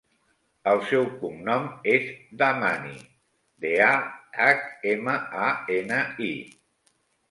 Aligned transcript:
El 0.69 0.79
seu 0.91 1.05
cognom 1.19 1.67
és 1.93 2.09
Dahmani: 2.41 2.97
de, 3.67 3.77
a, 3.93 3.93
hac, 4.43 4.69
ema, 4.97 5.23
a, 5.47 5.57
ena, 5.81 6.05
i. 6.35 6.37